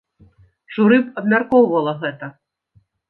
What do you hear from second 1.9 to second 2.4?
гэта.